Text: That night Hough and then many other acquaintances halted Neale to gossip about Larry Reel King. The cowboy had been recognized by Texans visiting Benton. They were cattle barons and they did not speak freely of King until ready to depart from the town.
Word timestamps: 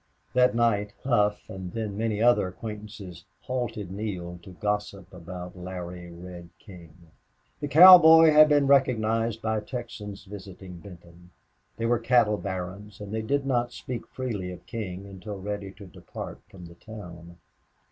That 0.33 0.55
night 0.55 0.95
Hough 1.03 1.47
and 1.47 1.73
then 1.73 1.95
many 1.95 2.23
other 2.23 2.47
acquaintances 2.47 3.23
halted 3.41 3.91
Neale 3.91 4.39
to 4.41 4.49
gossip 4.49 5.13
about 5.13 5.55
Larry 5.55 6.09
Reel 6.09 6.49
King. 6.57 7.11
The 7.59 7.67
cowboy 7.67 8.31
had 8.31 8.49
been 8.49 8.65
recognized 8.65 9.43
by 9.43 9.59
Texans 9.59 10.25
visiting 10.25 10.79
Benton. 10.79 11.29
They 11.77 11.85
were 11.85 11.99
cattle 11.99 12.37
barons 12.37 12.99
and 12.99 13.13
they 13.13 13.21
did 13.21 13.45
not 13.45 13.73
speak 13.73 14.07
freely 14.07 14.49
of 14.51 14.65
King 14.65 15.05
until 15.05 15.37
ready 15.39 15.69
to 15.73 15.85
depart 15.85 16.41
from 16.49 16.65
the 16.65 16.73
town. 16.73 17.37